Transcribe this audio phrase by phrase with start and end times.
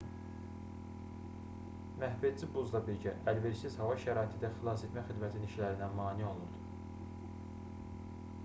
[2.03, 6.63] məhvedici buzla birgə əlverişsiz hava şəraiti də xilasetmə xidmətinin işlərinə mane olurdu